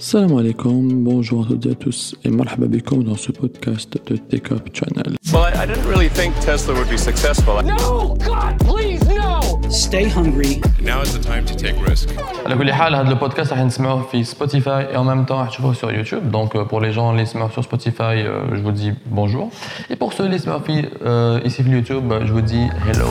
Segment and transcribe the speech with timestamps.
[0.00, 4.16] Salam alaikum, bonjour à toutes et à tous et marhaba bikum dans ce podcast de
[4.16, 5.16] Take Up Channel.
[5.32, 7.62] Well, I, I didn't really think Tesla would be successful.
[7.62, 8.14] No!
[8.24, 9.40] God, please, no!
[9.70, 10.60] Stay hungry.
[10.82, 12.08] Now is the time to take risk.
[12.46, 15.74] على كل حال هذا البودكاست راح نسمعوه في سبوتيفاي et en même temps راح تشوفوه
[15.74, 18.92] sur YouTube donc euh, pour les gens les سمعوا sur Spotify euh, je vous dis
[19.06, 19.50] bonjour
[19.90, 23.08] et pour ceux les سمعوا في euh, ici sur YouTube je vous dis hello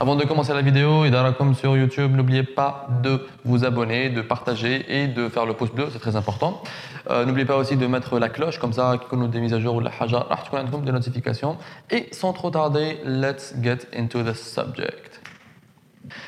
[0.00, 1.04] Avant de commencer la vidéo,
[1.36, 5.72] comme sur YouTube, n'oubliez pas de vous abonner, de partager et de faire le pouce
[5.72, 6.62] bleu, c'est très important.
[7.10, 9.58] Euh, n'oubliez pas aussi de mettre la cloche, comme ça, qu'on nous des mises à
[9.58, 10.28] jour ou la haja,
[10.84, 11.56] des notifications.
[11.90, 15.07] Et sans trop tarder, let's get into the subject.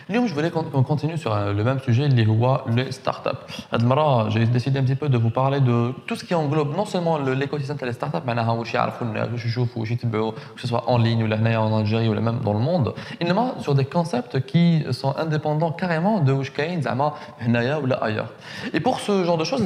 [0.08, 2.26] Léon, je voulais qu'on continue sur euh, le même sujet, les
[2.74, 3.28] les startups.
[3.72, 6.84] Admara, j'ai décidé un petit peu de vous parler de tout ce qui englobe non
[6.84, 8.34] seulement l'écosystème des startups, mais
[10.54, 13.26] que ce soit en ligne ou en Algérie ou même dans le monde, mais
[13.58, 18.32] sur des concepts qui sont indépendants carrément de Wishkain, Zama, Hnaya ou ailleurs.
[18.72, 19.62] Et pour ce genre de choses,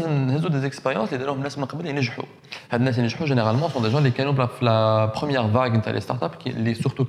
[0.47, 5.83] ont des expériences, les gens qui généralement sont des gens qui ont la première vague
[5.93, 7.07] des startups, est surtout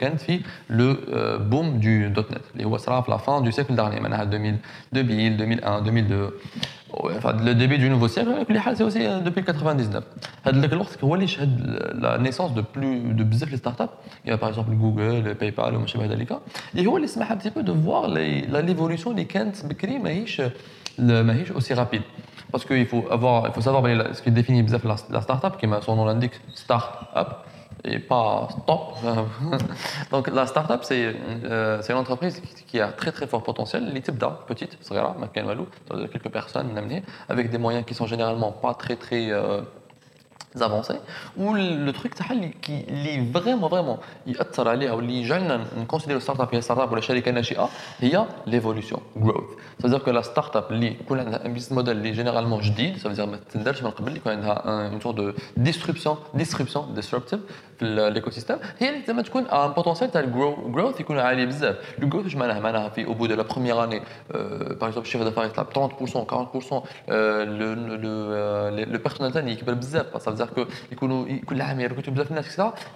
[0.68, 2.42] le euh, boom du .NET.
[2.56, 4.00] Les Arabes, la fin du siècle dernier,
[4.92, 6.40] 2000, 2001, 2002.
[6.94, 10.04] enfin Le début du nouveau siècle, hein, c'est aussi euh, depuis 1999.
[10.44, 11.04] C'est
[12.00, 13.84] la naissance de plus de plusieurs les startups.
[14.24, 15.86] Il y a par exemple Google, PayPal, ou
[16.76, 16.88] Et il
[17.32, 22.04] un petit peu de voir l'évolution des Kent Bekri, Mahish aussi rapide.
[22.52, 24.64] Parce qu'il faut, avoir, il faut savoir ce qui définit
[25.12, 27.28] la startup, qui son nom l'indique, start-up
[27.86, 28.96] et pas stop.
[30.12, 33.92] Donc la startup, c'est euh, une entreprise qui a très très fort potentiel.
[33.94, 34.78] Les types d'art, petite,
[36.12, 36.70] quelques personnes,
[37.30, 39.62] avec des moyens qui sont généralement pas très très euh,
[40.61, 40.99] avancés
[41.37, 42.13] ou le truc
[42.61, 47.01] qui est vraiment vraiment ياثر عليها واللي يجعلنا نكونسيديرو ستارت اب هي ستارت اب ولا
[47.01, 47.69] شركه ناشئه
[48.01, 51.73] هي l'évolution growth ça veut dire que la start up اللي يكون عندها un business
[51.73, 55.17] model اللي généralement جديد ça veut dire ما تندرش من قبل يكون عندها une sorte
[55.17, 55.35] de
[55.71, 57.39] disruption disruption disruptive
[57.79, 62.37] في l'écosystème هي اللي زعما تكون ان بوتونسيال تاع الجروث يكون عالي بزاف الجروث واش
[62.37, 64.03] معناها معناها في au bout de la première année
[64.81, 66.83] par exemple chiffre d'affaires يطلع 30% 40%
[67.61, 70.61] le le personnel تاعي يكبر بزاف ça veut dire que
[70.91, 70.97] et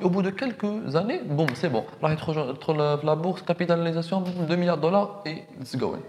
[0.05, 1.85] au bout de quelques années, bon, c'est bon.
[2.03, 6.03] Là, il la bourse, capitalisation, 2 milliards de dollars et it's going.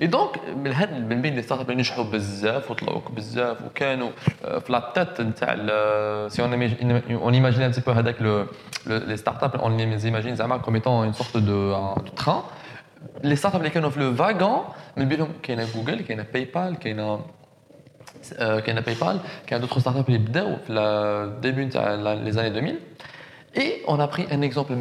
[0.00, 4.10] Et donc, من بين les startups اللي نجحوا بزاف وطلعوا بزاف وكانوا
[4.42, 5.52] في لا تيت نتاع
[6.28, 8.16] si on imagine, on imagine un petit peu هذاك
[8.86, 11.72] les startups on les imagine زعما comme étant une sorte de,
[12.04, 12.42] de train
[13.22, 17.20] les startups اللي كانوا في le wagon من بينهم كاينه جوجل كاينه باي بال كاينه
[18.77, 20.19] a PayPal, qui a d'autres startups qui
[20.69, 21.77] au début des
[22.37, 22.79] années 2000.
[23.55, 24.75] Et on a pris un exemple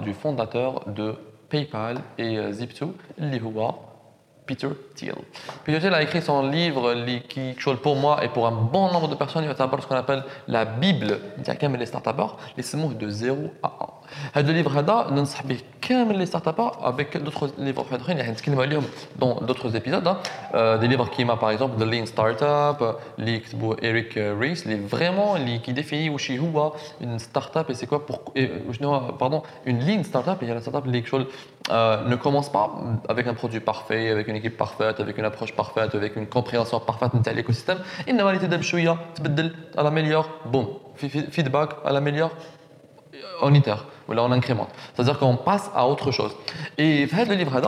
[0.00, 1.14] du fondateur de
[1.50, 2.92] PayPal et euh, Zip2,
[4.46, 5.14] Peter Thiel.
[5.64, 6.94] Peter Thiel a écrit son livre
[7.28, 10.24] qui, pour moi et pour un bon nombre de personnes, il va ce qu'on appelle
[10.48, 11.20] la Bible
[11.76, 12.10] les startups,
[12.56, 13.99] les mots de 0 à 1.
[14.35, 18.83] Ce livre, ننصح به كامل les startups avec d'autres livres اخرين يعني نتكلم عليهم
[19.19, 20.17] dans d'autres épisodes hein.
[20.53, 24.89] euh, des livres qui m'a par exemple The Lean Startup اللي كتبوا Eric Ries اللي
[24.89, 28.19] vraiment اللي qui définit واش هو une startup et c'est quoi pour
[29.19, 31.03] pardon une lean startup il y a la startup اللي
[31.69, 32.67] euh, ne commence pas
[33.09, 36.79] avec un produit parfait avec une équipe parfaite avec une approche parfaite avec une compréhension
[36.79, 37.79] parfaite de l'écosystème
[38.09, 40.65] انما اللي تبدا بشويه تبدل à l'améliore boum
[41.35, 42.31] feedback à l'améliore
[43.41, 44.69] on itère ou là on incrémente.
[44.93, 46.33] C'est-à-dire qu'on passe à autre chose.
[46.77, 47.59] Et fait le livre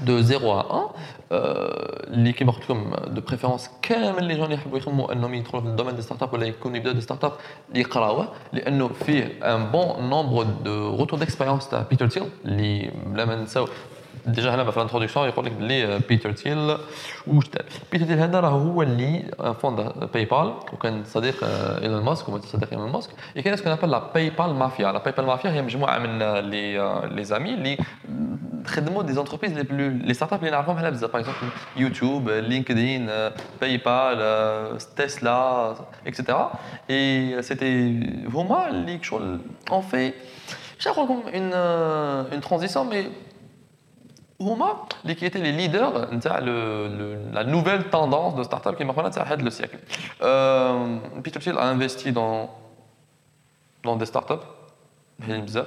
[0.00, 0.90] de 0 à 1
[1.32, 5.96] اللي كيما قلت لكم دو بريفيرونس كامل لي جون يحبوا يخموا انهم يدخلوا في الدومين
[5.96, 7.32] دي ستارت اب ولا يكونوا يبداو دي ستارت اب
[7.68, 13.24] اللي يقراوه لانه فيه ان بون نومبر دو روتور ديكسبيريونس تاع بيتر تيل اللي بلا
[13.24, 13.68] ما نساو
[14.26, 16.76] ديجا هنا في الانتروداكسيون يقول لك بلي بيتر تيل
[17.26, 19.24] واش دار بيتر تيل هذا راه هو اللي
[19.60, 21.36] فوندا باي بال وكان صديق
[21.82, 25.12] ايلون ماسك ومن صديق ايلون ماسك كاين سكون ابل لا باي بال مافيا لا باي
[25.12, 26.18] بال مافيا هي مجموعه من
[26.50, 26.78] لي
[27.14, 27.78] لي زامي اللي
[28.66, 32.30] خدموا دي زونتربريز لي بلو لي ستارت اب اللي نعرفهم حنا بزاف باغ اكزومبل يوتيوب
[32.30, 33.06] لينكدين
[33.60, 35.74] باي بال تسلا
[36.06, 36.52] اكسيتيرا
[36.90, 38.00] اي سيتي
[38.34, 40.12] هما اللي شغل اون في
[40.78, 41.52] مش نقول لكم اون
[42.32, 43.06] اون ترانزيسيون مي
[44.40, 46.40] هما اللي كي les leaders نتاع
[47.32, 49.78] la nouvelle tendance de start-up qui maintenant تاع le siècle.
[50.22, 52.50] Euh, Peter Thiel a investi dans
[53.84, 54.42] dans des start-up
[55.18, 55.66] بزاف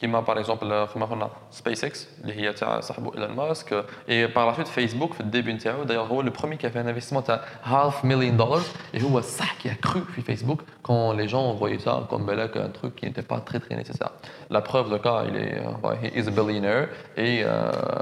[0.00, 4.48] كيما باغ اكزومبل كما قلنا سبيس اكس اللي هي تاع صاحبه ايلون ماسك اي باغ
[4.48, 7.40] لا سويت فيسبوك في الديبي نتاعو دايوغ هو لو برومي كي في ان انفستيسمون تاع
[7.62, 8.62] هاف مليون دولار
[8.94, 12.72] اي هو صح كي كرو في فيسبوك كون لي جون فوي سا كوم بالك ان
[12.72, 14.08] تروك كي نتي با تري تري نيسيسير
[14.50, 17.44] لا بروف دو كا il est هي از بillionaire اي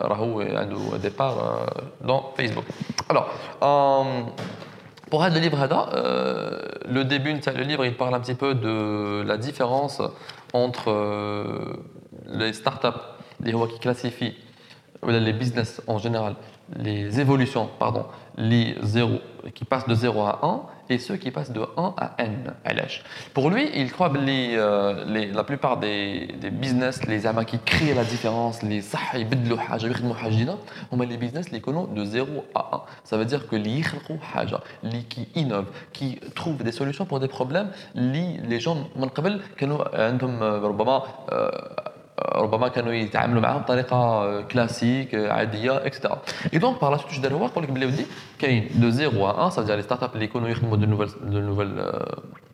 [0.04, 1.66] راهو عنده ديبار
[2.00, 2.64] دون فيسبوك
[3.10, 3.26] الوغ
[5.09, 5.59] pour le livre
[5.93, 10.01] euh, le début le livre, il parle un petit peu de la différence
[10.53, 11.73] entre euh,
[12.27, 12.99] les startups,
[13.43, 14.35] les qui classifient
[15.07, 16.35] les business en général,
[16.77, 18.05] les évolutions, pardon,
[18.38, 19.20] les zéros
[19.54, 22.54] qui passent de 0 à 1 et ceux qui passent de 1 à n
[23.32, 27.58] Pour lui, il croit que euh, les, la plupart des, des, business, les amas qui
[27.58, 28.82] créent la différence, les
[31.06, 32.82] les business les connaissent de 0 à 1.
[33.04, 33.56] Ça veut dire que
[34.82, 38.88] les qui innovent, qui trouvent des solutions pour des problèmes, les gens,
[40.64, 41.02] ربما
[42.75, 46.21] كانوا يتعاملوا معاهم بطريقة كلاسيك عادية اكسترا
[46.53, 48.05] اي دونك باغ لا سويت دار هو يقول لك بلي ودي
[48.39, 51.39] كاين دو 0 ا 1 سافير لي ستارت اب اللي يكونوا يخدموا دو نوفيل دو
[51.39, 51.91] نوفيل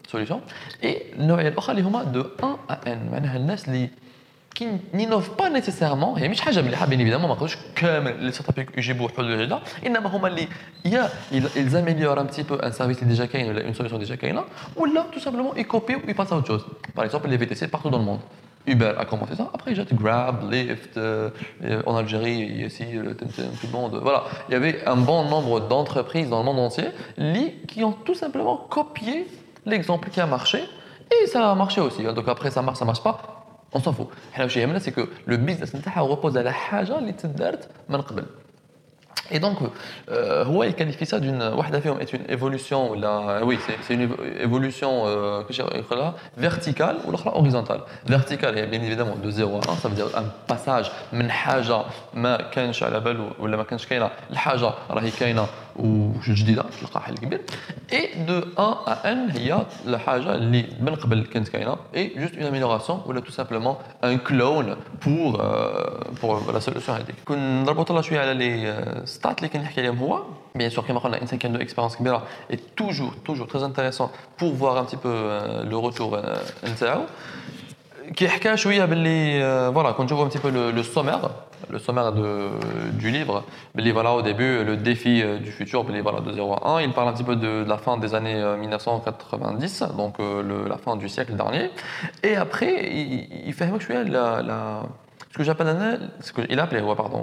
[0.08, 0.42] سوليسيون
[0.84, 3.90] اي النوعيه الأخرى اللي هما دو 1 ا ان معناها الناس اللي
[4.56, 8.60] كي نينوف با نيسيسيرمون هي مش حاجة مليحة بين ايفيدامون ما نقدروش كامل لي ستارت
[8.60, 10.48] اب يجيبوا حلول جديدة إنما هما اللي
[10.86, 14.44] يا améliorent un petit peu un service اللي ديجا كاين ولا اون سوليسيون ديجا كاينة
[14.76, 16.62] ولا تو سامبلومون يكوبيو ويباس اوت شوز
[16.96, 18.20] باغ اكزومبل لي في تي سي بارتو دون الموند
[18.68, 19.50] Uber a commencé ça.
[19.54, 21.30] Après, il y a Grab, Lyft, euh,
[21.86, 22.86] en Algérie, ici,
[23.18, 24.00] tout le monde.
[24.02, 24.24] Voilà.
[24.50, 26.86] Il y avait un bon nombre d'entreprises dans le monde entier
[27.68, 29.28] qui ont tout simplement copié
[29.66, 30.64] l'exemple qui a marché.
[31.12, 32.06] Et ça a marché aussi.
[32.06, 32.14] Hein.
[32.14, 33.36] Donc après, ça marche, ça marche pas.
[33.74, 34.08] On s'en fout.
[34.80, 37.28] C'est que le business repose à la haja qui
[39.33, 39.59] Et donc,
[40.11, 41.41] euh, il qualifie ça d'une
[42.01, 44.09] est une évolution, là, oui, c'est une
[44.41, 45.43] évolution euh,
[46.37, 47.83] verticale ou horizontale.
[48.07, 51.85] Verticale, bien évidemment, de 0 à 1, ça veut dire un passage من حاجة
[52.15, 55.47] ما كانش على بالو ولا ما كانش كاينة لحاجة راهي كاينة
[55.77, 57.41] وجديدة تلقى حل كبير.
[57.93, 62.13] Et de 1 à n, il y a الحاجة اللي من قبل كانت كاينة et
[62.17, 67.15] juste une amélioration ou tout simplement un clone pour, euh, pour la solution هذيك.
[67.25, 70.23] كون نربط شوية على les stats اللي كنحكي عليهم هو
[70.59, 72.23] bien sûr كما قلنا الانسان كان له اكسبيرينس كبيره
[72.53, 75.15] et toujours toujours très intéressant pour voir un petit peu
[75.71, 76.19] le retour
[76.65, 77.03] نتاعو
[78.17, 83.44] qui حكى شويه باللي voilà quand je vois un petit peu le sommaire du livre.
[83.74, 86.82] Mais voilà au début, le défi euh, du futur, mais voilà de 0 à 1.
[86.82, 90.78] Il parle un petit peu de, la fin des années euh, 1990, donc euh, la
[90.78, 91.72] fin du siècle dernier.
[92.24, 93.70] Et après, il, fait
[94.08, 94.84] la, la,
[95.32, 97.22] ce que j'appelle, ce qu'il appelait, ouais, pardon,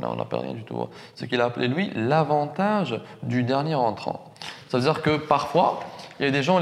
[0.00, 4.32] là on n'appelle rien du tout, ce qu'il a appelé lui l'avantage du dernier entrant.
[4.68, 5.80] Ça veut dire que parfois,
[6.20, 6.58] il y a des gens,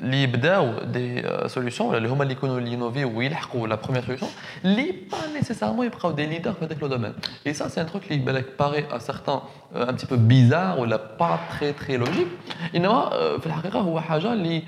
[0.00, 4.28] qui li des euh, solutions, les gens qui innover ou la première solution,
[4.64, 7.14] qui pas nécessairement ils des leaders dans le domaine.
[7.44, 8.18] Et ça, c'est un truc qui
[8.56, 9.42] paraît à certains
[9.76, 10.86] euh, un petit peu bizarre ou
[11.18, 12.28] pas très très logique.
[12.74, 14.62] إنما في الحقيقة هو حاجة اللي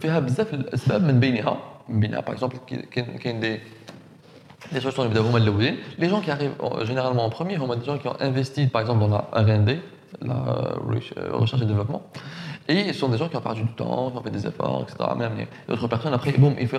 [0.00, 1.58] فيها بزاف الأسباب من بينها
[1.88, 2.56] من بينها par exemple
[2.90, 3.60] كاين des
[4.72, 5.04] les solutions
[5.98, 9.00] les gens qui arrivent généralement en premier, sont des gens qui ont investi par exemple
[9.00, 9.80] dans la R&D,
[10.22, 12.02] la euh, recherche et développement,
[12.67, 14.85] et ce sont des gens qui ont perdu du temps, qui ont fait des efforts,
[14.87, 15.09] etc.
[15.17, 16.69] Même d'autres personnes, après, boum, ils,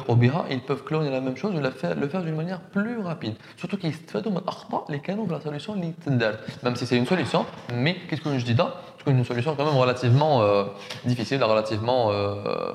[0.50, 3.34] ils peuvent cloner la même chose ou le faire, d'une manière plus rapide.
[3.56, 7.44] Surtout qu'ils se font les canaux de la solution, même si c'est une solution,
[7.74, 8.74] mais qu'est-ce que je dis là?
[9.04, 10.64] C'est une solution quand même relativement euh,
[11.04, 12.72] difficile, relativement euh,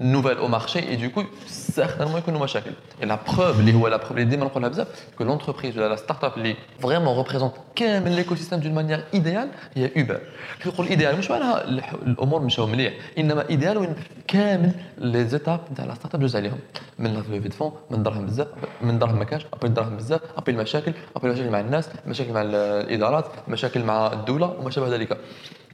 [0.00, 2.70] nouvelle au marché, et du coup, certainement يكونوا مشاكل.
[3.02, 4.86] Et la preuve اللي هو la preuve اللي ديما نقولها بزاف
[5.20, 10.18] que l'entreprise ولا la start-up اللي vraiment représente كامل l'écosystème d'une manière idéale هي Uber.
[10.62, 11.64] كي نقول idéal مش معناها
[12.06, 13.94] الامور مشاو مليح انما ايديال وين
[14.28, 16.58] كامل لي زيتاب نتاع لا ستارت اب دوز عليهم
[16.98, 18.48] من لا في فون من دراهم بزاف
[18.80, 22.42] من دراهم ما كانش ابري دراهم بزاف ابري المشاكل ابري المشاكل مع الناس مشاكل مع
[22.42, 25.18] الادارات مشاكل مع الدوله وما شابه ذلك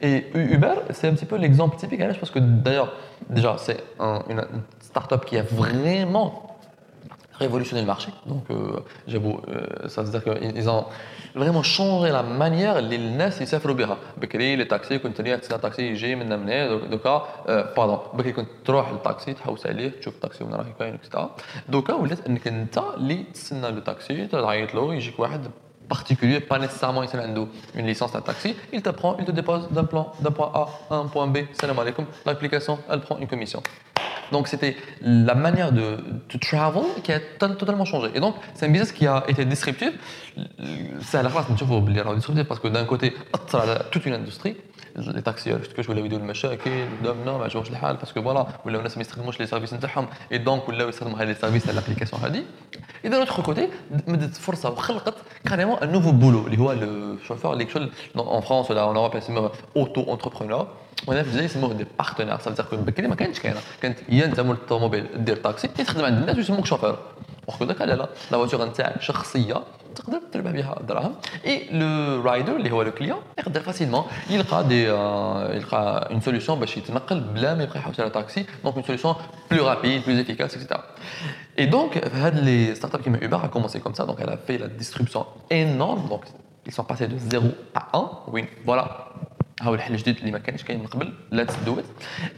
[0.01, 2.93] Et Uber, c'est un petit peu l'exemple typique, parce que d'ailleurs,
[3.31, 4.43] déjà, c'est un, une
[4.81, 6.53] start-up qui a vraiment
[7.39, 8.11] révolutionner le marché.
[8.27, 10.85] Donc, euh, j'avoue, euh, ça veut dire qu'ils ont
[11.35, 13.97] vraiment changé la manière les gens يسافروا بها.
[14.17, 17.27] بكري les taxis كنت تريح تسمع taxi يجي من من دوكا
[17.77, 21.37] باردون بكري كنت تروح للتاكسي تحوس عليه تشوف التاكسي وين راه كاين اكسترا
[21.69, 25.47] دوكا ولات انك انت اللي تستنى لو تاكسي تعيط له يجيك واحد
[25.88, 27.04] particulier, pas nécessairement
[27.76, 30.98] une licence d'un taxi, il te prend, il te dépose d'un point, point A à
[30.98, 33.62] un point B, salam alaikum, l'application, elle prend une commission.
[34.32, 38.10] Donc c'était la manière de, de, travel qui a totalement changé.
[38.14, 39.92] Et donc c'est un business qui a été disruptif.
[41.02, 43.16] C'est à la de disruptif parce que d'un côté,
[43.92, 44.58] toute une industrie,
[44.98, 49.02] les taxis كاش ولاو يديروا المشاكل قدامنا ما عجبهمش الحال باسكو فوالا ولاو الناس ما
[49.02, 52.44] يستخدموش لي سيرفيس نتاعهم اي دونك ولاو يستخدموا هذه لي سيرفيس l'application هذه
[53.04, 53.62] Et d'un autre côté,
[54.08, 55.14] مدت فرصه وخلقت
[55.50, 56.76] carrément un nouveau boulot اللي هو
[57.28, 60.66] chauffeur اللي شغل en France ولا en Europe يسموه auto entrepreneur
[61.08, 64.40] وهنا في الجزائر يسموه دي بارتنير سافير كو بكري ما كانتش كاينة كانت يا انت
[64.40, 66.98] مول الطوموبيل دير تاكسي تخدم عند الناس ويسموك شوفور
[67.48, 69.64] وخذ لا لا لا فواتور نتاعك شخصيه
[69.97, 71.15] تقدر تربح بها الدراهم
[71.47, 74.85] اي لو رايدر اللي هو لو كليون يقدر فاسيلمون يلقى دي
[75.57, 79.15] يلقى اون سوليسيون باش يتنقل بلا ما يبقى يحوس على تاكسي دونك اون سوليسيون
[79.51, 80.83] بلو رابيد بلو افيكاس اكسيتيرا
[81.59, 82.01] Et donc,
[82.49, 86.09] les startups comme Uber a commencé comme ça, donc elle a fait la distribution énorme,
[86.09, 86.25] donc
[86.67, 88.11] ils sont passés de 0 à 1.
[88.29, 88.85] Oui, voilà,
[89.62, 91.86] هاو الحل الجديد اللي ما كانش كاين من قبل ليتس دو ات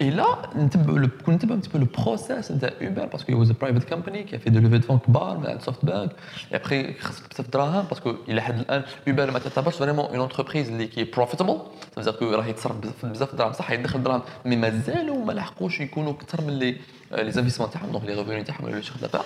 [0.02, 0.24] اي
[0.56, 4.60] نتبعوا كون نتبعوا peu le process نتاع اوبر باسكو هو برايفت كومباني كي في دي
[4.60, 6.12] ليفي دو كبار عند سوفت بانك
[6.52, 10.70] اي ابخي خاصك بزاف دراهم باسكو إلى حد الآن اوبر ما تعتبرش فريمون اون انتربريز
[10.70, 11.60] اللي كي بروفيتابل
[11.96, 13.54] سافيزير كو راه يتصرف بزاف دراهم.
[13.54, 16.76] صح يدخل دراهم مي مازالوا ما لحقوش يكونوا أكثر من اللي
[17.12, 19.22] les investissements تاعهم دونك لي ريفوني تاعهم لو شيخ دافير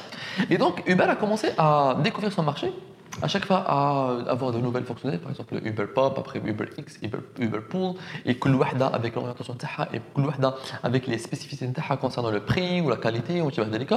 [0.52, 2.93] اي دونك اوبر a commencé à découvrir son marché.
[3.23, 6.67] à chaque fois à avoir de nouvelles fonctionnalités, par exemple le Uber Pop, après Uber
[6.77, 7.95] X, Uber, Uber Pool,
[8.27, 12.41] et كل وحدة avec l'orientation تاعها et كل وحدة avec les spécificités تاعها concernant le
[12.41, 13.93] prix ou la qualité ou شبه ذلك.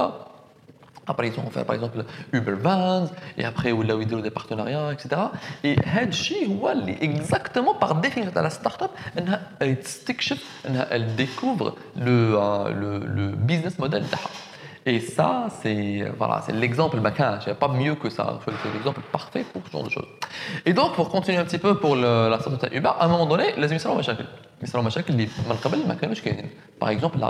[1.06, 4.20] Après, ils ont fait par exemple Uber Vans, et après, ou là où ils ont
[4.20, 5.20] des partenariats, etc.
[5.64, 6.48] Et Hedgy,
[7.00, 9.40] exactement par définition de la startup, elle,
[10.90, 12.36] elle découvre le,
[12.72, 14.30] le, le business model تاعها.
[14.86, 17.38] Et ça, c'est voilà, c'est l'exemple maquin.
[17.42, 18.38] Il n'y a pas mieux que ça.
[18.44, 20.08] C'est l'exemple parfait pour ce genre de choses.
[20.66, 23.08] Et donc, pour continuer un petit peu pour le, la sorte de Uber, à un
[23.08, 24.24] moment donné, les émissions مشاكل.
[24.62, 26.50] يصيروا مشاكل اللي من قبل ما كانوش كاينين
[26.80, 27.28] باغ اكزومبل لا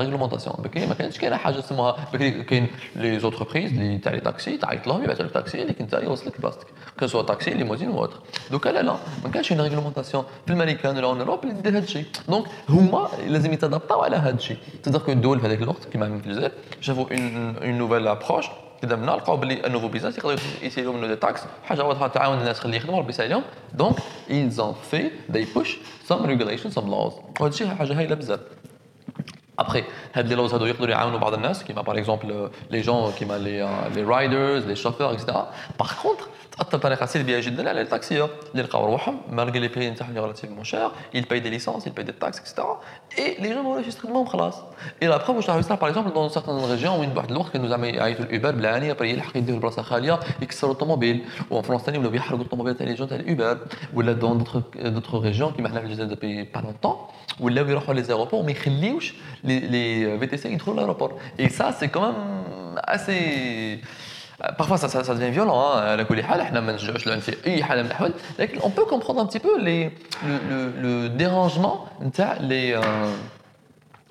[0.00, 4.56] ريغلومونتاسيون بكري ما كانتش كاينه حاجه اسمها بكري كاين لي زوتربريز اللي تاع لي تاكسي
[4.56, 6.66] تعيط لهم يبعثوا لك تاكسي اللي كنت يوصلك بلاصتك
[6.98, 8.18] كان سوا تاكسي ليموزين و اوتر
[8.50, 11.84] دوكا لا لا ما كانش اون ريغلومونتاسيون في الامريكان ولا اون اوروب اللي دير هذا
[11.84, 16.18] الشيء دونك هما لازم يتدابطاو على هذا الشيء تقدر كو الدول في هذاك الوقت كيما
[16.18, 18.45] في الجزائر شافوا اون نوفيل ابروش
[18.83, 22.77] قدامنا لقاو بلي انوفو بيزنس يقدروا يسيروا منه دي تاكس حاجة واضحه تعاون الناس خليه
[22.77, 23.95] يخدموا ربي يسهلهم دونك
[24.29, 25.69] ils ont fait they push
[26.09, 27.13] some some laws.
[27.39, 28.39] وهذا الشيء حاجة هايله بزاف
[29.59, 29.83] Après,
[30.15, 30.47] les lois
[31.65, 35.11] qui m'a par exemple euh, les gens qui m'a les, euh, les riders, les chauffeurs,
[35.11, 35.33] etc.
[35.77, 36.29] Par contre,
[37.73, 38.17] les taxis,
[39.29, 42.67] malgré les prix pays relativement chers, ils payent des licences, ils payent des taxes, etc.
[43.17, 44.61] Et les gens vont enregistrer de classe.
[45.01, 47.59] Et la preuve, je ça par exemple dans certaines régions où une boîte lourde qui
[47.59, 47.97] nous a mis
[48.29, 51.21] Uber, blani, après il a pris le brassard khalia, et qui l'automobile.
[51.49, 53.53] Ou en France, ils ont bien l'automobile intelligente, Uber.
[53.93, 57.07] Ou là dans d'autres euh, régions qui m'ont fait depuis pas longtemps,
[57.39, 61.17] où là où ils les aéroports, mais ils les, euh, VTC, ils trouvent l'aéroport.
[61.37, 63.79] Et ça, c'est quand même assez...
[64.57, 65.73] Parfois, ça, devient violent.
[65.75, 65.97] Hein.
[68.63, 71.87] On peut comprendre un petit peu le, dérangement,
[72.41, 72.81] les, euh,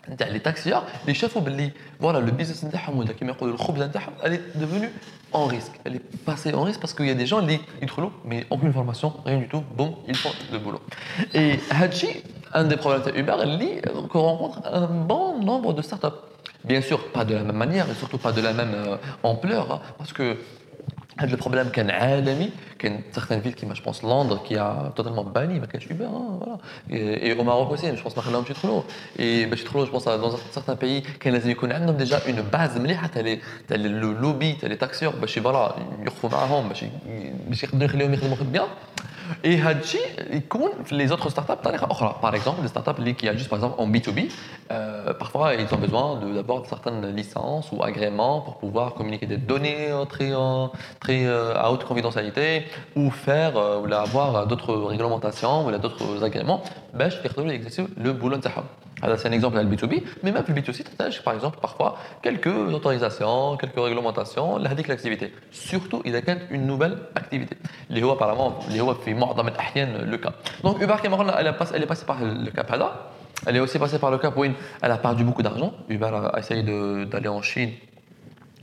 [0.09, 1.71] نتاع لي تاكسيار اللي شافوا باللي
[2.01, 4.89] فوالا لو بيزنس نتاعهم ولا كيما يقولوا الخبز نتاعهم elle est devenue
[5.33, 8.09] en risque elle est passée en risque parce qu'il y a des gens اللي يدخلوا
[8.25, 10.81] mais aucune formation rien du tout boum ils font le boulot
[11.33, 12.07] et هادشي
[12.53, 13.81] un des problèmes de Uber اللي
[14.13, 18.17] rencontre un bon nombre de startups Bien sûr, pas de la même manière et surtout
[18.17, 20.37] pas de la même euh, ampleur, hein, parce que
[21.21, 22.49] le problème كان عالمي
[22.79, 26.39] كان certaines villes كيما je pense Londres qui a totalement banni ما كانش Uber hein,
[26.39, 26.57] voilà
[26.89, 28.81] et, et au Maroc aussi je pense ما خلاهمش يدخلوا
[29.17, 32.77] et باش يدخلوا je pense dans certains pays كان لازم يكون عندهم déjà une base
[32.79, 33.37] مليحه تاع
[33.67, 36.85] تاع لو لوبي تاع لي تاكسيور باش فوالا يقفوا معاهم باش
[37.47, 38.67] باش يقدروا يخليهم يخدموا بيان
[39.44, 39.98] et Hadji,
[40.90, 41.62] les autres startups,
[42.20, 44.30] par exemple, des startups qui agissent par exemple en B2B,
[44.70, 49.88] euh, parfois ils ont besoin d'abord certaines licences ou agréments pour pouvoir communiquer des données
[50.08, 50.32] très,
[51.00, 52.64] très à haute confidentialité
[52.96, 56.62] ou faire ou avoir d'autres réglementations ou d'autres agréments,
[56.94, 58.42] ben, je exercer le boulot de
[59.16, 60.84] c'est un exemple à le B2B, mais même le B2C,
[61.22, 65.32] par exemple, parfois quelques autorisations, quelques réglementations, l'activité.
[65.50, 66.16] Surtout, il y
[66.50, 67.56] une nouvelle activité.
[67.90, 68.90] Les hauts, apparemment, les hauts,
[70.06, 70.32] le cas.
[70.62, 70.96] Donc, Uber,
[71.38, 73.10] elle, elle est passée par le cap là.
[73.46, 75.72] Elle est aussi passée par le cap où elle a perdu beaucoup d'argent.
[75.88, 77.70] Uber a essayé d'aller en Chine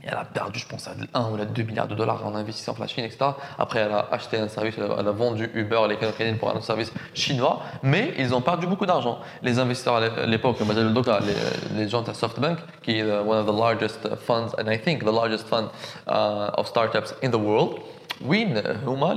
[0.06, 2.86] elle a perdu, je pense, 1 ou 2 milliards de dollars en investissant dans la
[2.86, 3.30] Chine, etc.
[3.58, 6.64] Après, elle a acheté un service, elle a vendu Uber, les canadiens pour un autre
[6.64, 9.18] service chinois, mais ils ont perdu beaucoup d'argent.
[9.42, 14.08] Les investisseurs à l'époque, les, les gens de SoftBank, qui est one of the largest
[14.16, 15.68] funds, and I think the largest fund
[16.06, 17.80] uh, of startups in the world,
[18.24, 18.46] oui,
[18.86, 19.14] Huma,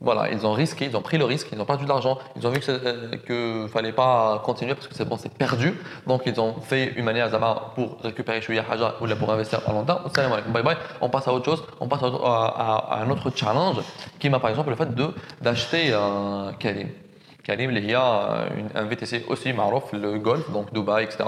[0.00, 2.46] voilà, ils ont risqué, ils ont pris le risque, ils ont perdu de l'argent, ils
[2.46, 5.74] ont vu qu'il ne fallait pas continuer parce que c'est bon, c'est perdu.
[6.06, 7.28] Donc ils ont fait une manière
[7.74, 10.40] pour récupérer Shuya Haja ou pour investir à long terme.
[10.52, 13.78] Bye bye, on passe à autre chose, on passe à, à, à un autre challenge
[14.18, 14.88] qui m'a par exemple le fait
[15.40, 16.88] d'acheter un Karim.
[17.42, 21.24] Karim, il y a un VTC aussi marouf, le Golf, donc Dubaï, etc.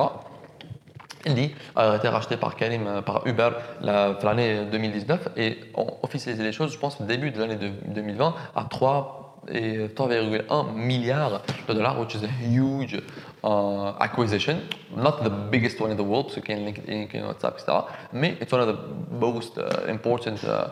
[1.26, 3.50] Lee a été racheté par euh, par Uber
[3.82, 8.64] l'année 2019 et on officialisé les choses, je pense, au début de l'année 2020 à
[8.64, 13.02] 3,1 milliards de dollars, which is a huge
[13.44, 14.56] uh, acquisition.
[14.96, 17.26] Not the biggest one in the world, parce qu'il y a LinkedIn, qu'il y a
[17.26, 17.84] WhatsApp, etc.
[18.12, 18.78] Mais it's one of the
[19.10, 20.68] most uh, important uh,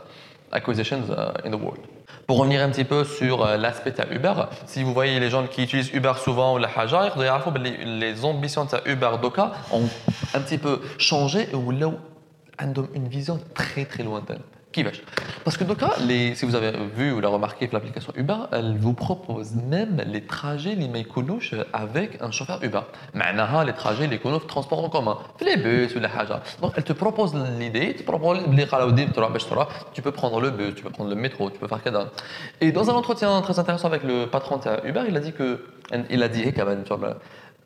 [0.53, 1.81] acquisitions euh, in the world.
[2.29, 4.35] Pour revenir un petit peu sur euh, l'aspect de Uber,
[4.67, 7.55] si vous voyez les gens qui utilisent Uber souvent ou la Haja, il faudrait savoir
[7.55, 9.89] que les, ambitions de Uber Doka ont
[10.35, 11.97] un petit peu changé et ont
[12.95, 14.43] une vision très très lointaine.
[14.73, 15.01] Qui vache
[15.45, 18.95] Parce que Doka, les, si vous avez vu ou l'a remarqué l'application Uber, elle vous
[18.95, 22.81] propose même les trajets les meikoulouches avec un chauffeur Uber.
[23.15, 26.43] Maintenant, les trajets les connais transport en commun, les bus ou la Haja.
[26.61, 28.67] Donc elle te propose l'idée, tu propose les
[29.93, 32.09] tu peux prendre le bus, tu peux prendre le métro, tu peux faire chose.
[32.61, 35.65] Et dans un entretien très intéressant avec le patron de Uber, il a dit que,
[36.11, 37.17] il a dit, hey, tu vois,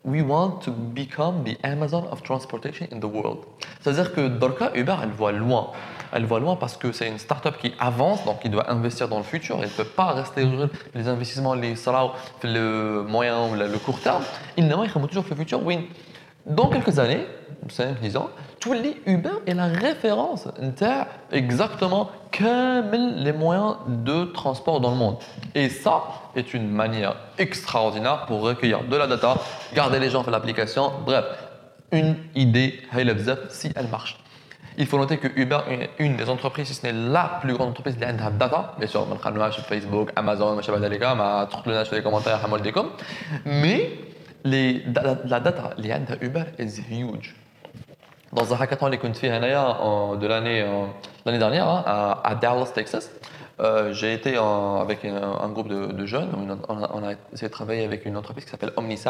[0.05, 3.45] We want to become the Amazon of transportation in the world.
[3.79, 5.71] C'est-à-dire que Dorka, Uber, elle voit loin
[6.13, 9.17] elle va loin parce que c'est une start-up qui avance, donc qui doit investir dans
[9.17, 9.57] le futur.
[9.61, 10.47] Elle ne peut pas rester
[10.93, 14.23] les investissements, les salaires, le moyen ou le court terme.
[14.57, 15.63] Il ne faut toujours le futur.
[15.63, 15.89] Oui,
[16.45, 17.25] dans quelques années,
[17.69, 18.29] 5, 10 ans,
[18.59, 20.47] tu lis Uber est la référence.
[20.77, 20.85] Tu
[21.31, 25.17] exactement comme les moyens de transport dans le monde.
[25.55, 26.03] Et ça
[26.35, 29.37] est une manière extraordinaire pour recueillir de la data,
[29.73, 30.91] garder les gens sur l'application.
[31.05, 31.25] Bref,
[31.91, 32.81] une idée,
[33.49, 34.17] si elle marche.
[34.77, 37.69] Il faut noter que Uber est une des entreprises, si ce n'est la plus grande
[37.69, 38.75] entreprise de la data.
[38.77, 39.05] Bien sûr,
[39.51, 42.39] sur Facebook, Amazon, les commentaires,
[43.45, 43.91] Mais
[44.45, 47.35] la data, les Uber est huge.
[48.31, 50.63] Dans un hackathon, les comptes de l'année
[51.25, 53.11] dernière hein, à Dallas, Texas,
[53.62, 55.16] euh, j'ai été en- avec un,
[55.46, 58.16] un groupe de, de jeunes, une- on a, on a essayé de travailler avec une
[58.16, 59.08] entreprise qui s'appelle Omnisci,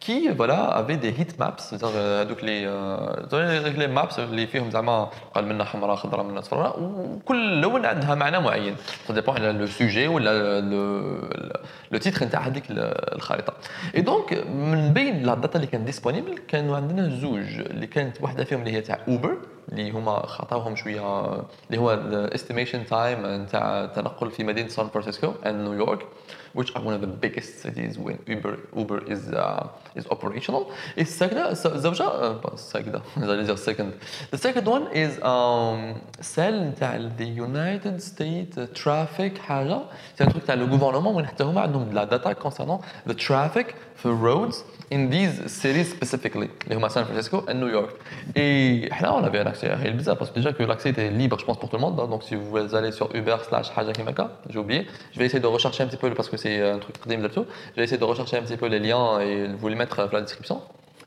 [0.00, 4.70] qui voilà, avait des heat maps, c'est-à-dire euh, donc les, euh, les maps اللي فيهم
[4.70, 8.76] زعما قال منها حمراء خضراء منها صفراء وكل لون عندها معنى معين
[9.08, 13.52] ça dépend على le sujet ولا le, le titre نتاع هذيك الخريطه
[13.96, 18.44] et donc من بين لا داتا اللي كانت ديسپونيبل كانوا عندنا زوج اللي كانت واحده
[18.44, 19.36] فيهم اللي هي تاع اوبر
[19.71, 21.25] اللي هما خطاوهم شوية
[21.69, 26.05] اللي هو الاستيميشن تايم نتاع التنقل في مدينة سان فرانسيسكو and نيويورك
[26.54, 30.70] which are one of the biggest cities when Uber Uber is uh, is operational.
[30.96, 33.92] Et السكنة زوجة uh, pas السكنة j'allais dire second.
[34.30, 39.82] The second one is um, celle نتاع the United States Traffic حاجة
[40.16, 43.14] c'est un truc تاع le gouvernement وين حتى هما عندهم de la data concernant the
[43.14, 47.94] traffic for roads in these cities specifically اللي هما San Francisco and New York.
[48.36, 51.38] Et احنا on avait un accès à بزاف parce que déjà que l'accès était libre
[51.38, 52.08] je pense pour tout le monde hein.
[52.08, 55.40] donc si vous allez sur Uber slash حاجة كيما هكا j'ai oublié je vais essayer
[55.40, 57.41] de rechercher un petit peu parce que c'est un truc très là-dessus.
[57.75, 60.13] J'ai essayé de rechercher un petit peu les liens et vous les mettre euh, dans
[60.13, 60.61] la description.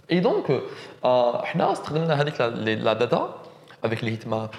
[0.09, 0.61] Et donc, euh,
[2.77, 3.37] la data
[3.85, 4.57] avec les heatmaps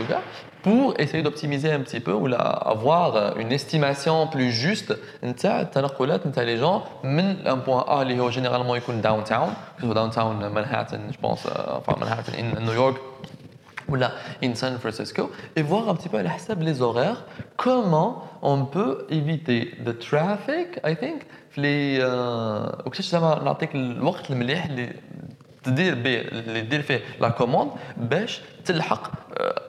[0.62, 6.58] pour essayer d'optimiser un petit peu ou avoir euh, une estimation plus juste de les
[6.58, 11.50] gens d'un point A qui généralement downtown, que ce soit downtown Manhattan, je pense, euh,
[11.78, 12.98] enfin Manhattan, in New York,
[13.89, 17.25] ou là in San Francisco et voir un petit peu à la حساب les horaires
[17.57, 24.31] comment on peut éviter the traffic I think في les euh, وكيفاش زعما نعطيك الوقت
[24.31, 24.93] المليح اللي
[25.65, 29.11] تدير به اللي دير فيه لا كوموند باش تلحق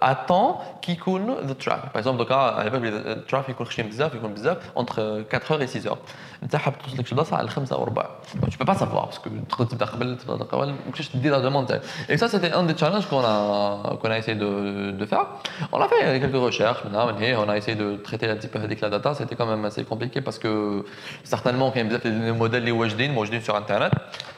[0.02, 4.16] ا طون كي يكون ذا ترافيك باغ اكزومبل دوكا على بالي الترافيك يكون خشين بزاف
[4.16, 5.98] يكون بزاف اونتر 4 اور 6 اور
[6.44, 8.06] انت حاب توصل لك شي بلاصه على 5 وربع
[8.50, 11.40] tu peux pas savoir parce que تقدر تبدا قبل تبدا قبل ما كنتش تدير لا
[11.40, 15.06] دوموند تاعك et ça c'était un des challenges qu'on a qu'on a essayé de de
[15.06, 15.26] faire
[15.72, 18.48] on a fait quelques recherches maintenant من هي on a essayé de traiter un petit
[18.48, 20.84] peu هذيك la data c'était quand même assez compliqué parce que
[21.24, 23.92] certainement كاين بزاف les modèles اللي واجدين موجودين sur internet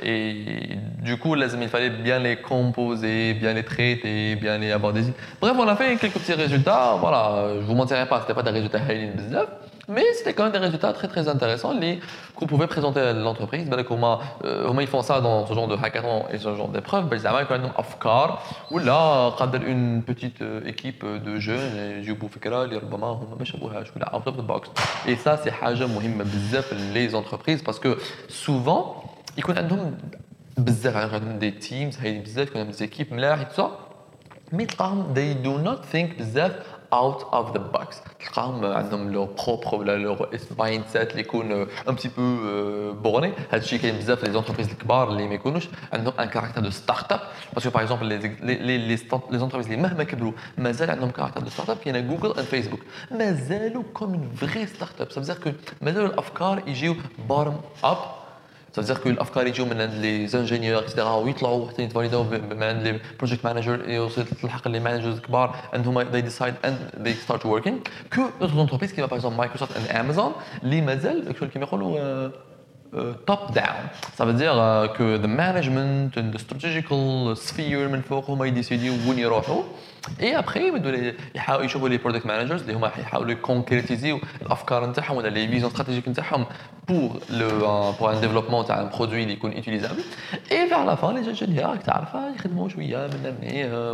[0.03, 0.75] et
[1.07, 5.06] du coup لازم il fallait bien les composer bien les traiter qui allaient avoir des
[5.06, 5.14] îles.
[5.40, 6.96] Bref, on a fait quelques petits résultats.
[6.98, 9.46] Voilà, je vous mentirai pas, c'était pas des résultats high business,
[9.88, 11.74] mais c'était quand même des résultats très très intéressants
[12.34, 13.68] qu'on pouvait présenter à l'entreprise.
[13.68, 16.68] Ben, comment, euh, comment ils font ça dans ce genre de hackathon et ce genre
[16.68, 17.08] d'épreuve?
[17.08, 19.32] Ben, ils ont quand même afkar ou là,
[19.66, 24.42] une petite euh, équipe de jeunes, j'ai beaucoup fait là, les Robama, out of the
[24.42, 24.70] box.
[25.06, 29.04] Et ça, c'est haja muhim bzaf les entreprises parce que souvent,
[29.36, 29.64] ils connaissent
[31.38, 33.87] des teams, des équipes, et tout ça.
[34.52, 36.52] Mais تلقاهم they do not think بزاف
[36.92, 37.96] out of the box.
[38.20, 40.18] تلقاهم عندهم leur propre ولا leur
[40.58, 43.28] mindset اللي يكون un petit peu borné.
[43.50, 47.12] هذا الشيء كاين بزاف لي زونتربريز الكبار اللي ما يكونوش عندهم ان كاركتر دو ستارت
[47.12, 47.20] اب
[47.54, 48.96] باسكو باغ اكزومبل لي لي
[49.30, 52.80] زونتربريز اللي مهما كبروا مازال عندهم كاركتر دو ستارت اب كاين جوجل اند فيسبوك
[53.10, 56.96] مازالوا كوم فري ستارت اب سا كو مازالوا الأفكار يجيو
[57.28, 57.98] بارم اب
[58.82, 63.00] تذكر كل الافكار يجوا من عند لي زانجينيور اكسترا ويطلعوا حتى يتفاليدوا من عند لي
[63.18, 67.78] بروجيكت مانجر يوصل تلحق لي مانجرز كبار ان هما دي ديسايد ان دي ستارت وركينغ
[68.14, 72.30] كو اوتر كيما باغ اكزومبل مايكروسوفت اند امازون اللي مازال كيما يقولوا
[73.26, 73.80] top down.
[74.16, 78.92] Ça veut dire euh, que the management and the strategical sphere من فوق هما يديسيديو
[79.08, 79.62] وين يروحوا.
[80.20, 85.28] اي ابخي لي- يحاولوا يشوفوا لي برودكت مانجرز اللي هما يحاولوا يكونكريتيزيو الأفكار نتاعهم ولا
[85.28, 86.46] لي فيزيون استراتيجيك نتاعهم
[86.88, 90.02] بور لو بور ان ديفلوبمون تاع ان برودوي اللي يكون يوتيليزابل
[90.52, 93.90] اي فيغ لا فان لي انجينيور راك تعرفها يخدموا شوية من هنا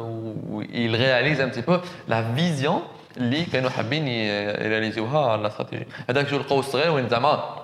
[0.51, 1.79] ويل رياليز ان بتي بو
[2.09, 2.81] لا فيزيون
[3.17, 7.64] اللي كانوا حابين يرياليزيوها على الاستراتيجي هذاك جو القوس الصغير وين زعما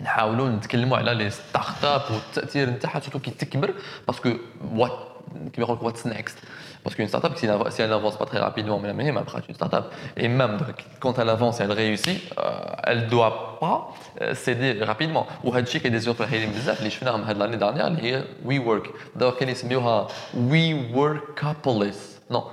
[0.00, 3.74] نحاولوا نتكلموا على لي ستارت اب والتأثير نتاعها سورتو كي تكبر
[4.06, 4.30] باسكو
[4.74, 4.92] وات
[5.52, 6.38] كيما يقول لك واتس نيكست
[6.84, 7.36] باسكو اون ستارت اب
[7.70, 9.84] سي ان افونس با تري رابيدمون ميم هي ما بقاتش اون ستارت اب
[10.18, 10.58] اي ميم
[11.00, 12.18] كونت ال افونس ال ريوسي
[12.88, 13.28] ال دوا
[13.60, 13.94] با
[14.32, 18.12] سيدي رابيدمون وهذا الشيء كاين دي زوفر هايلين بزاف اللي شفناهم هاد لاني دانيير اللي
[18.12, 22.44] هي وي ورك دونك كاين يسميوها وي ورك كابوليس نو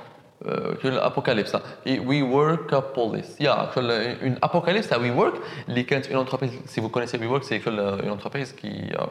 [0.82, 1.56] que l'apocalypse.
[1.86, 3.36] Et WeWorkapolis.
[3.40, 5.36] Il y a que le- une apocalypse à WeWork.
[5.68, 9.06] Les- Une entreprise, si vous connaissez WeWork, c'est une entreprise qui euh,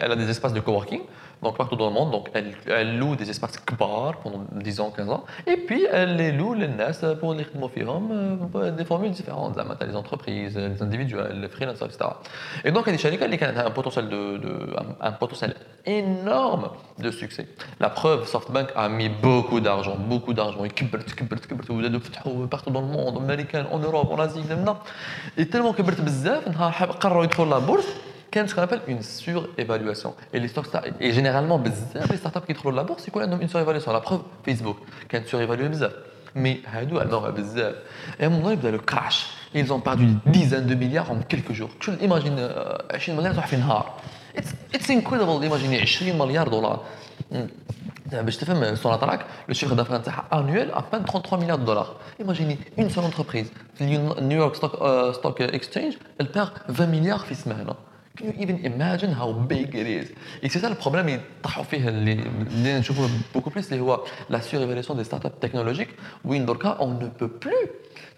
[0.00, 1.00] elle a des espaces de coworking
[1.43, 2.11] donc partout dans le monde.
[2.11, 5.23] Donc elle, elle loue des espaces kbar pendant 10 ans, 15 ans.
[5.47, 8.05] Et puis elle les loue les NAS pour les khidmofihom,
[8.55, 9.55] euh, des formules différentes.
[9.57, 11.99] Là, maintenant, les entreprises, les individuels, les freelancers, etc.
[12.65, 15.11] Et donc il y a des شركات اللي كانت un potentiel de, de- un, un
[15.11, 15.53] potentiel
[15.85, 16.65] énorme
[16.99, 17.45] de succès.
[17.79, 20.63] La preuve, SoftBank a mis beaucoup d'argent, beaucoup d'argent.
[20.65, 24.43] Et كبرت كبرت كبرت ولادو فتحوا partout dans le monde, américain, en Europe, en Asie,
[24.49, 24.75] لنا.
[25.39, 27.87] Et tellement كبرت بزاف نهار حاب- قرروا يدخلوا لا بورس
[28.31, 30.15] كان ce qu'on appelle une surévaluation.
[30.33, 30.67] Et les stocks,
[30.99, 33.91] et généralement, بزاف les startups qui يدخلوا la bourse يكون عندهم une surévaluation.
[33.91, 34.77] La preuve, Facebook
[35.09, 35.91] كانت surévaluée بزاف.
[36.35, 37.75] Mais هادو عندهم بزاف.
[38.19, 39.27] Et à un moment, يبدا le crash.
[39.53, 41.69] Ils ont perdu des dizaines de milliards en quelques jours.
[41.79, 43.93] Tu imagines euh, 20 مليار تروح في نهار.
[44.35, 46.83] It's, it's incredible imaginer 20 مليار دولار.
[47.31, 47.47] مم.
[48.11, 53.03] باش تفهم سوناتراك لو شيفر دافير نتاعها انويل ابان 33 مليار دولار ايماجيني اون سول
[53.03, 53.85] انتربريز في
[54.21, 54.71] نيويورك ستوك
[55.13, 57.75] ستوك اكسشينج elle perd 20 مليار في سمانه
[58.17, 60.07] Can you even imagine how big it is
[60.43, 62.13] Et c'est ça le problème اللي طاحوا فيه اللي
[62.51, 65.93] اللي نشوفوه beaucoup plus اللي هو la surévaluation des startups technologiques
[66.25, 67.69] وين دركا on ne peut plus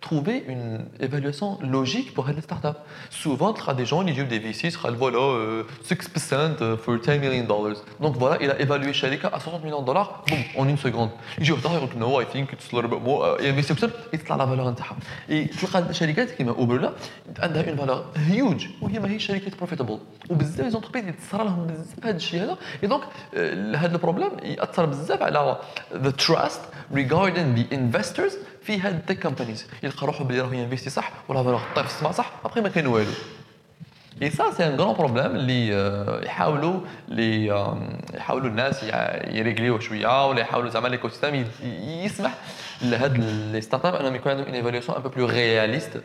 [0.03, 2.79] trouver une évaluation logique pour les startups.
[3.09, 6.99] Souvent, il y a des gens, ils disent des VC, sera voilà, euh, 6% for
[6.99, 7.77] 10 million dollars.
[8.01, 11.11] Donc voilà, il a évalué Sharika à 60 millions de dollars, boum, en une seconde.
[11.37, 13.37] Il dit, oh, no, I think it's a little bit more.
[13.39, 14.95] Il investi 6% et la valeur نتاعها.
[15.29, 16.93] Et tu regardes الشركات كيما اوبر لا
[17.39, 19.99] عندها une valeur huge وهي ما هي شركات profitable.
[20.29, 22.57] وبزاف لي زونتربريز يتصرى لهم بزاف هذا الشيء هذا.
[22.83, 23.03] Et donc
[23.75, 25.57] هذا البروبليم ياثر بزاف على
[25.93, 26.61] the trust
[26.91, 28.33] regarding the investors
[28.68, 32.12] في هاد التك كومبانيز يلقى روحه بلي راه ينفيستي صح ولا فالور طايح في السماء
[32.12, 33.10] صح أبخي ما كان والو.
[34.22, 38.82] اي سا سي ان غران بروبليم اللي آه، يحاولوا اللي آم، يحاولوا الناس
[39.30, 42.34] يريغليوه شوية ولا يحاولوا زعما ليكو ي- يسمح
[42.82, 43.18] لهاد
[43.52, 46.00] لي ستارت اب انهم يكون عندهم اون ايفاليوسيون ان بو بلو رياليست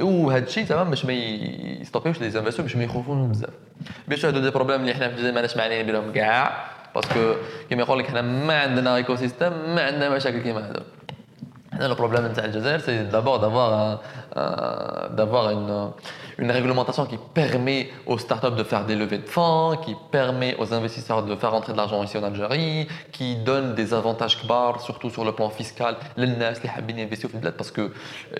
[0.00, 3.50] وهذا الشيء زعما باش ما يستوبيوش لي زانفستور باش ما يخوفوهم بزاف.
[4.08, 7.34] باش هادو دي بروبليم اللي حنا في الجزائر ماناش معنيين بهم كاع باسكو
[7.68, 10.80] كيما يقول لك حنا ما عندنا ايكو سيستيم ما عندنا مشاكل كيما هادو
[11.78, 14.00] le problème de l'Algérie, c'est d'abord d'avoir
[15.10, 15.90] d'avoir une,
[16.41, 20.73] une réglementation qui permet aux startups de faire des levées de fonds, qui permet aux
[20.73, 25.09] investisseurs de faire rentrer de l'argent ici en Algérie, qui donne des avantages kbar, surtout
[25.09, 27.91] sur le plan fiscal, les nas, les habines investir au Fidlet, parce que euh,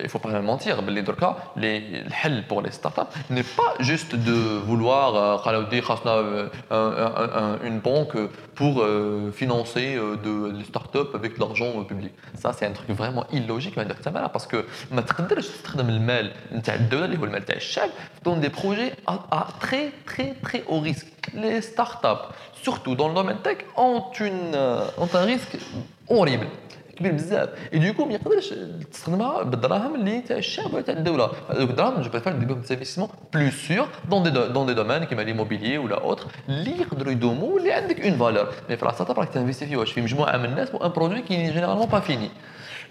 [0.02, 4.14] il faut pas mentir, les Dorka, les le hell pour les startups n'est pas juste
[4.14, 4.32] de
[4.68, 8.16] vouloir euh, khalaoudi, khasna, euh, un- un- un- une banque
[8.54, 12.12] pour euh, financer euh, de, des startups avec de l'argent euh, public.
[12.34, 14.60] Ça, c'est un truc vraiment illogique ما درت تماما باسكو
[14.92, 17.90] ما تقدرش تستخدم المال نتاع الدوله اللي هو المال تاع الشعب
[18.23, 21.07] dans des projets à, à très très très haut risque.
[21.33, 22.27] Les startups,
[22.61, 25.57] surtout dans le domaine tech, ont, euh, ont un risque
[26.09, 26.47] horrible.
[26.96, 28.54] كبير بزاف اي دوكو ما يقدرش
[28.92, 32.74] تستخدمها بالدراهم اللي تاع الشعب ولا تاع الدوله هذوك الدراهم جو بريفير ندير بهم دي
[32.74, 37.58] انفستيسمون بلو سور دون دي دون دي دومين كيما ليموبيليي ولا اوتر اللي يقدروا يدوموا
[37.58, 40.44] اللي عندك اون فالور مي في ستارت اب راك تنفيستي فيه واش في مجموعه من
[40.44, 42.30] الناس وان برودوي كي جينيرالمون با فيني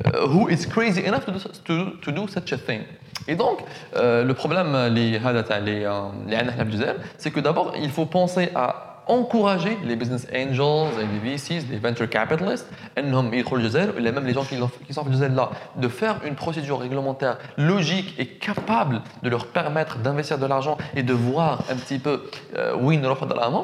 [0.06, 2.84] who is crazy enough to do, to, to do such a thing.
[3.27, 3.60] Et donc,
[3.95, 7.39] euh, le problème اللي هذا تاع اللي آه، اللي عندنا هنا في الجزائر, c'est que
[7.39, 12.67] d'abord, il faut penser à encourager les business angels et les VCs, les venture capitalists,
[12.97, 16.15] انهم يدخلوا الجزائر, ou même les gens qui, qui sont في الجزائر là, de faire
[16.25, 21.62] une procédure réglementaire logique et capable de leur permettre d'investir de l'argent et de voir
[21.69, 22.21] un petit peu
[22.56, 23.63] euh, وين يروحوا دراهمهم.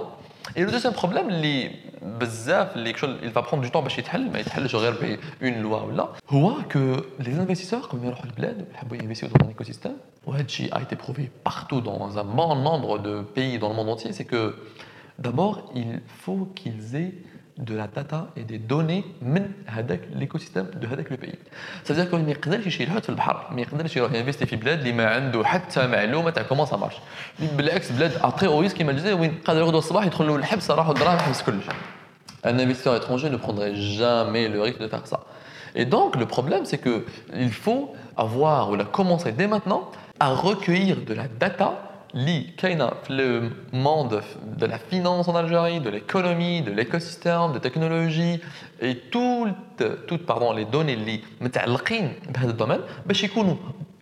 [0.56, 4.32] Et le deuxième problème, اللي بزاف اللي كشغل il va prendre du temps باش يتحل
[4.32, 6.80] ما يتحلش غير بون لوا ولا هو كو
[7.20, 10.96] لي انفستيسور قبل ما يروحوا للبلاد يحبوا ينفستيو dans un écosystème وهذا الشيء a été
[10.96, 14.56] prouvé partout dans un bon nombre de pays dans le monde entier c'est que
[15.20, 17.13] d'abord il faut qu'ils aient
[17.58, 21.38] de la data et des données من هذاك l'écosystème de هذاك le pays.
[21.84, 24.56] Ça veut dire qu'il ما يقدرش يشي الحوت في البحر، ما يقدرش يروح ينفستي في
[24.56, 26.96] بلاد اللي ما عنده حتى معلومه تاع كومون سا مارش.
[27.39, 30.94] بالعكس بلاد اتري او ريسك كيما الجزائر وين قادر يغدو الصباح يدخل له الحبس راحوا
[30.94, 31.66] الدراهم يحبس كلش.
[32.46, 35.20] Un investisseur étranger ne prendrait jamais le risque de faire ça.
[35.76, 37.06] Et donc le problème c'est que
[37.46, 37.84] il faut
[38.18, 39.84] avoir ou la commencer dès maintenant
[40.20, 41.70] à recueillir de la data
[42.19, 44.23] lie Kainaf, le monde
[44.57, 48.41] de la finance en Algérie, de l'économie, de l'écosystème, de technologie,
[48.81, 53.57] et toutes, toutes pardon, les données liées, dans ce domaine, pour qu'ils soient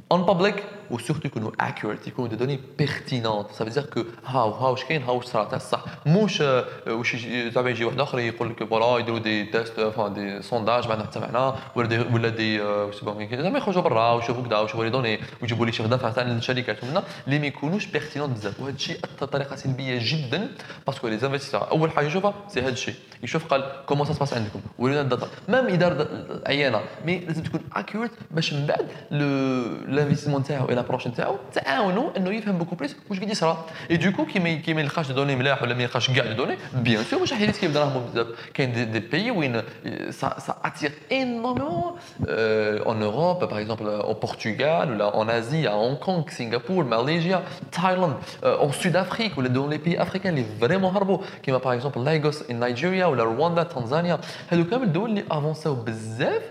[0.09, 0.55] en public
[0.91, 4.85] ou surtout يكونوا accurate يكونوا des données pertinentes ça veut dire que هاو هاو واش
[4.85, 6.41] كاين هاو صرا تاع الصح موش
[6.87, 7.17] واش
[7.55, 11.21] زعما يجي واحد اخر يقول لك فوالا يديروا دي تيست فان دي سونداج معنا حتى
[11.21, 12.59] معنا ولا دي ولا دي
[13.03, 17.03] زعما يخرجوا برا ويشوفوا كذا ويشوفوا لي دوني ويجيبوا لي شي خدمه تاع الشركات ومنا
[17.27, 20.49] اللي ما يكونوش بيرتينون بزاف وهذا الشيء اثر بطريقه سلبيه جدا
[20.87, 24.61] باسكو لي انفستيسور اول حاجة يشوفها سي هذا الشيء يشوف قال كومون سا سباس عندكم
[24.79, 26.09] ولينا الداتا ميم اداره
[26.47, 32.58] عيانه مي لازم تكون اكيوريت باش من بعد الانفستيسمون تاعو لابروش نتاعو تعاونوا انه يفهم
[32.58, 35.74] بوكو بليس واش قاعد يصرى اي دوكو كي ما كي ما يلقاش دوني ملاح ولا
[35.74, 39.32] ما يلقاش كاع دوني بيان سور واش راح يريسكي دراهم بزاف كاين دي, دي بيي
[39.32, 39.62] وين
[40.10, 41.96] سا سا اتير énormément
[42.28, 46.84] euh, en Europe par exemple au Portugal ou là en Asie à Hong Kong Singapour
[46.84, 47.34] Malaisie
[47.72, 52.00] Thaïlande euh, en Sud-Afrique ou dans les pays africains اللي فريمون هربوا كيما par exemple
[52.00, 54.20] Lagos in Nigeria ولا رواندا تنزانيا
[54.52, 56.42] هادو كامل الدول اللي افونساو بزاف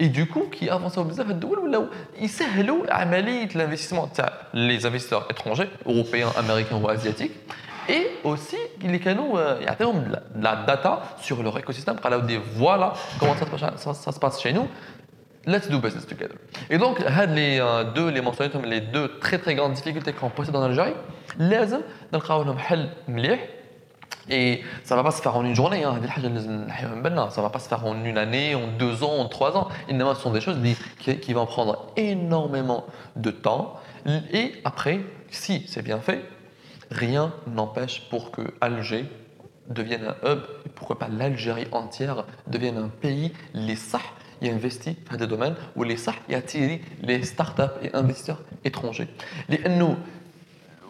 [0.00, 1.86] اي دوكو كي افونساو بزاف الدول ولاو
[2.20, 7.30] يسهلوا عمليه الانفستيسمون تاع لي انفستيسور اترونجي اوروبيان امريكان وازياتيك
[7.88, 13.46] et aussi اللي كانوا يعطيهم la data sur leur écosystème قالوا دي voilà comment ça
[13.46, 14.68] se passe, ça, ça se passe chez nous
[15.48, 16.36] Let's do business together.
[16.68, 17.60] Et donc, هاد les
[17.94, 20.94] deux les mentionnés les deux très très grandes difficultés qu'on possède en Algérie
[21.38, 21.80] لازم
[22.12, 23.40] نلقاو لهم حل مليح
[24.29, 25.99] et ça ne va pas se faire en une journée, hein.
[26.13, 29.69] ça ne va pas se faire en une année, en deux ans, en trois ans.
[29.87, 30.57] Évidemment, ce sont des choses
[30.99, 33.79] qui, vont prendre énormément de temps.
[34.31, 36.23] Et après, si c'est bien fait,
[36.91, 39.05] rien n'empêche pour que Alger
[39.69, 44.01] devienne un hub, et pourquoi pas l'Algérie entière devienne un pays, les SAH
[44.41, 49.07] y investit dans des domaines où les SAH y attirent les startups et investisseurs étrangers.
[49.49, 49.61] Les,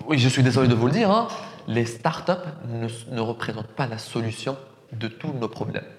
[0.08, 1.28] oui, je suis désolé de vous le dire, hein,
[1.76, 2.48] les startups
[2.82, 4.56] ne, ne représentent pas la solution
[5.02, 5.90] de tous nos problèmes.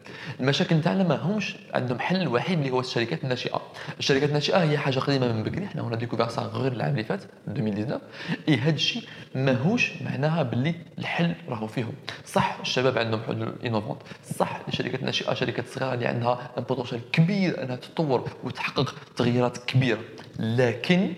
[0.40, 3.62] المشاكل نتاعنا ماهمش عندهم حل وحيد اللي هو الشركات الناشئة.
[3.98, 7.20] الشركات الناشئة هي حاجة قديمة من بكري حنا هنا ديكوفير سا غير العام اللي فات
[7.48, 8.00] 2019
[8.48, 9.02] اي هذا الشيء
[9.34, 11.92] ماهوش معناها باللي الحل راهو فيهم.
[12.26, 14.02] صح الشباب عندهم حلول إنوفونت،
[14.36, 20.00] صح الشركات الناشئة شركات صغيرة اللي عندها ان بوتنشال كبير إنها تتطور وتحقق تغييرات كبيرة،
[20.38, 21.14] لكن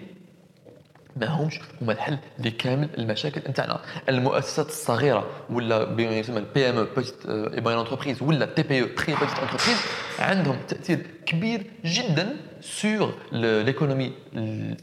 [1.16, 3.80] ما همش هما الحل لكامل المشاكل نتاعنا.
[4.08, 9.14] المؤسسات الصغيرة ولا بما يسمى البي ام أو بيتيت انتربريز ولا تي بي أو تري
[9.14, 9.78] بيتيت انتربريز
[10.18, 14.12] عندهم تأثير كبير جدا سور ليكونومي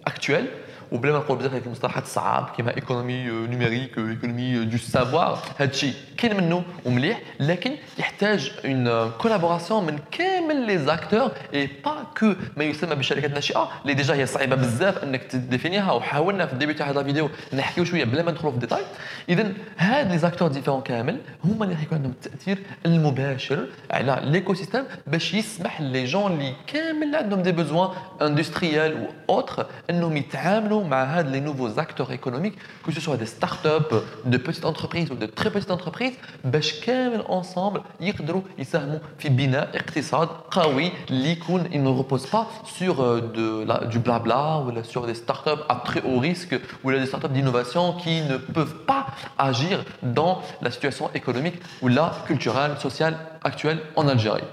[0.08, 0.46] اكتويل
[0.92, 6.38] وبلا ما نقول بزاف المصطلحات الصعاب كيما ايكونومي نيميريك ايكونومي دو سافوار هذا الشيء كاين
[6.38, 12.96] منه ومليح لكن يحتاج اون كولابوراسيون من كامل لي زاكتور اي با كو ما يسمى
[12.96, 17.30] بالشركات الناشئه اللي ديجا هي صعيبه بزاف انك تديفينيها وحاولنا في الديبي تاع هذا الفيديو
[17.54, 18.82] نحكيو شوية بلا ما ندخلوا في الديتاي
[19.30, 24.84] اذا هاد لي زاكتور ديفيرون كامل هما اللي حيكون عندهم التاثير المباشر على ليكو سيستيم
[25.08, 27.90] باش يسمح لي جون اللي كامل عندهم دي بوزوان
[28.22, 32.54] اندستريال و اوتر انهم يتعاملوا مع هاد لي نوفو زاكتور ايكونوميك
[32.86, 36.14] كو سو دي ستارت اب دو بيتيت انتربريز de très petites entreprises
[36.46, 40.30] باش كامل ensemble يقدروا يساهموا في بناء اقتصاد
[40.76, 45.76] Oui, l'icône, il ne repose pas sur euh, du blabla ou sur des startups à
[45.76, 51.10] très haut risque ou des startups d'innovation qui ne peuvent pas agir dans la situation
[51.14, 54.44] économique ou la culturelle, sociale actuelle en Algérie.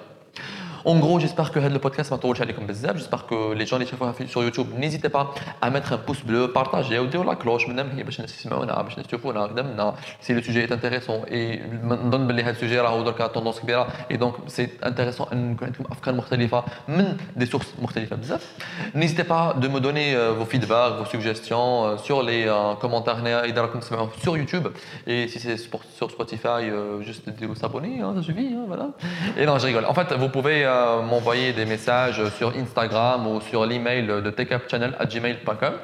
[0.88, 2.46] En gros, j'espère que le podcast m'a touché à
[2.96, 6.98] J'espère que les gens les sur YouTube, n'hésitez pas à mettre un pouce bleu, partager
[6.98, 7.66] ou dire la cloche.
[10.20, 11.60] Si le sujet est intéressant et
[12.10, 13.60] donne le sujet a tendance
[14.08, 15.28] et donc c'est intéressant
[17.36, 17.74] des sources
[18.94, 23.22] N'hésitez pas de me donner euh, vos feedbacks, vos suggestions euh, sur les euh, commentaires
[24.22, 24.68] sur YouTube
[25.06, 26.70] et si c'est sur Spotify,
[27.02, 28.88] juste de vous abonner, hein, je hein, voilà.
[29.36, 29.84] Et non, je rigole.
[29.84, 34.30] En fait, vous pouvez euh, m'envoyer des messages sur Instagram ou sur l'email de
[35.06, 35.74] gmail.com.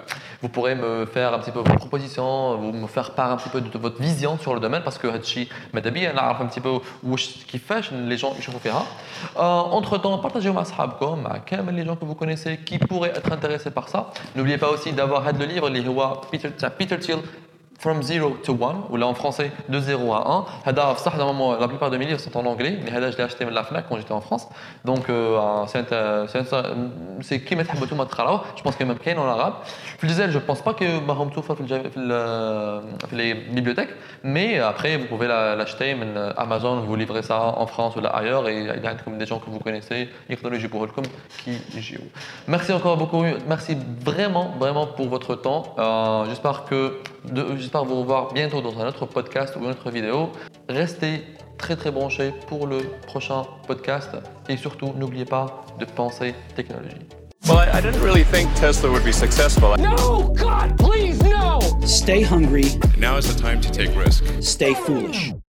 [0.41, 3.49] Vous pourrez me faire un petit peu vos propositions, vous me faire part un petit
[3.49, 6.61] peu de votre vision sur le domaine parce que Hachi Madabi, on a un petit
[6.61, 6.79] peu
[7.17, 8.71] ce qui fait les gens je vous ferai.
[8.71, 8.85] Hein.
[9.37, 13.33] Euh, Entre temps, partagez ma sahabkom, même les gens que vous connaissez qui pourraient être
[13.33, 14.11] intéressés par ça.
[14.37, 15.83] N'oubliez pas aussi d'avoir le livre, les
[16.31, 17.19] Peter Thiel
[17.85, 20.73] From 0 to 1, ou là en français de 0 à 1.
[21.61, 23.85] La plupart de mes livres sont en anglais, mais je l'ai acheté de la FNAC
[23.91, 24.49] quand j'étais en France.
[24.87, 25.39] Donc euh,
[25.93, 26.27] euh,
[27.21, 28.07] c'est qui met tout ma
[28.57, 29.57] Je pense qu'il y a même qu'un en arabe.
[30.03, 31.55] Je pense pas que Mahom Toufa
[31.99, 33.91] euh, fait les bibliothèques,
[34.23, 35.95] mais après vous pouvez l'acheter,
[36.39, 39.41] Amazon vous livrez ça en France ou là ailleurs, et il y a des gens
[39.41, 40.37] que vous connaissez, qui
[42.49, 45.77] Merci encore beaucoup, merci vraiment, vraiment pour votre temps.
[46.31, 47.03] J'espère que
[47.75, 50.31] j'espère vous revoir bientôt dans un autre podcast ou une autre vidéo.
[50.69, 51.25] Restez
[51.59, 54.11] très très branchés pour le prochain podcast
[54.49, 56.95] et surtout n'oubliez pas de penser technologie.
[57.49, 59.75] Well, I, didn't really think Tesla would be successful.
[59.77, 60.33] No!
[60.37, 61.59] God, please, no!
[61.85, 64.23] Stay hungry, Now is the time to take risk.
[64.41, 65.35] stay foolish.